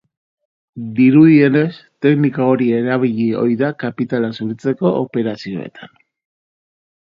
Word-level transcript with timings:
Dirudienez, 0.99 1.73
teknika 2.05 2.47
hori 2.53 2.71
erabili 2.79 3.29
ohi 3.43 3.59
da 3.61 3.71
kapitalak 3.85 4.35
zuritzeko 4.41 4.95
operazioetan. 5.05 5.97